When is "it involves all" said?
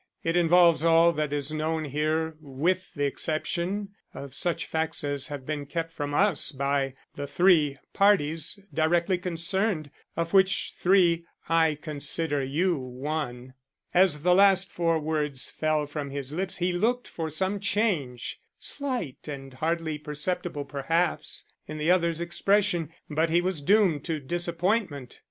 0.23-1.11